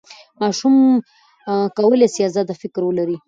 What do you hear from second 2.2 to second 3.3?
ازاد فکر ولري.